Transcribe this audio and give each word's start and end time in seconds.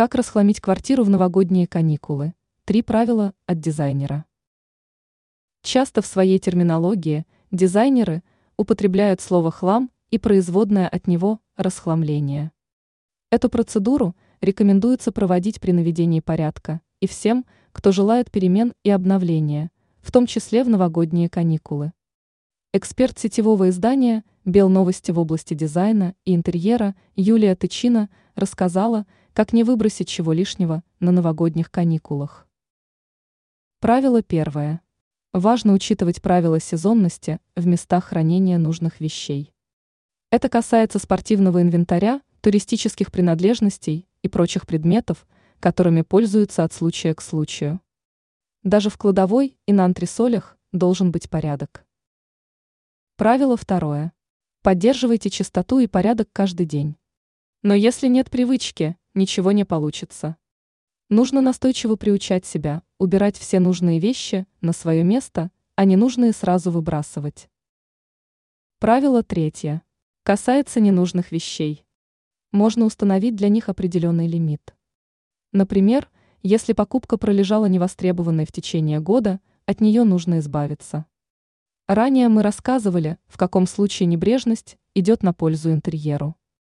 Как 0.00 0.14
расхламить 0.14 0.62
квартиру 0.62 1.04
в 1.04 1.10
новогодние 1.10 1.66
каникулы? 1.66 2.32
Три 2.64 2.80
правила 2.80 3.34
от 3.44 3.60
дизайнера. 3.60 4.24
Часто 5.60 6.00
в 6.00 6.06
своей 6.06 6.38
терминологии 6.38 7.26
дизайнеры 7.50 8.22
употребляют 8.56 9.20
слово 9.20 9.50
«хлам» 9.50 9.90
и 10.10 10.16
производное 10.16 10.88
от 10.88 11.06
него 11.06 11.40
«расхламление». 11.54 12.50
Эту 13.30 13.50
процедуру 13.50 14.16
рекомендуется 14.40 15.12
проводить 15.12 15.60
при 15.60 15.72
наведении 15.72 16.20
порядка 16.20 16.80
и 17.00 17.06
всем, 17.06 17.44
кто 17.72 17.92
желает 17.92 18.30
перемен 18.30 18.72
и 18.82 18.88
обновления, 18.88 19.70
в 20.00 20.12
том 20.12 20.24
числе 20.24 20.64
в 20.64 20.70
новогодние 20.70 21.28
каникулы. 21.28 21.92
Эксперт 22.72 23.18
сетевого 23.18 23.68
издания 23.68 24.24
«Белновости» 24.46 25.10
в 25.10 25.18
области 25.18 25.52
дизайна 25.52 26.14
и 26.24 26.34
интерьера 26.34 26.94
Юлия 27.16 27.54
Тычина 27.54 28.08
рассказала, 28.34 29.04
как 29.32 29.52
не 29.52 29.64
выбросить 29.64 30.08
чего 30.08 30.32
лишнего 30.32 30.82
на 30.98 31.12
новогодних 31.12 31.70
каникулах. 31.70 32.48
Правило 33.80 34.22
первое. 34.22 34.82
Важно 35.32 35.72
учитывать 35.72 36.20
правила 36.20 36.60
сезонности 36.60 37.40
в 37.56 37.66
местах 37.66 38.06
хранения 38.06 38.58
нужных 38.58 39.00
вещей. 39.00 39.54
Это 40.30 40.48
касается 40.48 40.98
спортивного 40.98 41.62
инвентаря, 41.62 42.20
туристических 42.40 43.10
принадлежностей 43.10 44.08
и 44.22 44.28
прочих 44.28 44.66
предметов, 44.66 45.26
которыми 45.60 46.02
пользуются 46.02 46.64
от 46.64 46.72
случая 46.72 47.14
к 47.14 47.22
случаю. 47.22 47.80
Даже 48.62 48.90
в 48.90 48.98
кладовой 48.98 49.56
и 49.66 49.72
на 49.72 49.84
антресолях 49.84 50.58
должен 50.72 51.10
быть 51.10 51.30
порядок. 51.30 51.86
Правило 53.16 53.56
второе. 53.56 54.12
Поддерживайте 54.62 55.30
чистоту 55.30 55.78
и 55.78 55.86
порядок 55.86 56.28
каждый 56.32 56.66
день. 56.66 56.96
Но 57.62 57.74
если 57.74 58.08
нет 58.08 58.30
привычки, 58.30 58.96
ничего 59.14 59.52
не 59.52 59.64
получится. 59.64 60.36
Нужно 61.08 61.40
настойчиво 61.40 61.96
приучать 61.96 62.46
себя, 62.46 62.82
убирать 62.98 63.36
все 63.36 63.58
нужные 63.58 63.98
вещи 63.98 64.46
на 64.60 64.72
свое 64.72 65.02
место, 65.02 65.50
а 65.74 65.84
ненужные 65.84 66.32
сразу 66.32 66.70
выбрасывать. 66.70 67.48
Правило 68.78 69.22
третье. 69.22 69.82
Касается 70.22 70.80
ненужных 70.80 71.32
вещей. 71.32 71.84
Можно 72.52 72.84
установить 72.84 73.36
для 73.36 73.48
них 73.48 73.68
определенный 73.68 74.26
лимит. 74.26 74.74
Например, 75.52 76.08
если 76.42 76.72
покупка 76.72 77.18
пролежала 77.18 77.66
невостребованной 77.66 78.46
в 78.46 78.52
течение 78.52 79.00
года, 79.00 79.40
от 79.66 79.80
нее 79.80 80.04
нужно 80.04 80.38
избавиться. 80.38 81.06
Ранее 81.86 82.28
мы 82.28 82.42
рассказывали, 82.42 83.18
в 83.26 83.36
каком 83.36 83.66
случае 83.66 84.06
небрежность 84.06 84.78
идет 84.94 85.22
на 85.22 85.34
пользу 85.34 85.72
интерьеру. 85.72 86.36